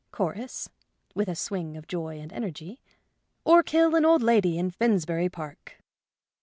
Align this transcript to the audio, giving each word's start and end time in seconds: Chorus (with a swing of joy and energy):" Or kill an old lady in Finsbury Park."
Chorus 0.11 0.67
(with 1.13 1.27
a 1.29 1.35
swing 1.35 1.77
of 1.77 1.85
joy 1.87 2.19
and 2.19 2.33
energy):" 2.33 2.81
Or 3.45 3.61
kill 3.61 3.93
an 3.93 4.03
old 4.03 4.23
lady 4.23 4.57
in 4.57 4.71
Finsbury 4.71 5.29
Park." 5.29 5.75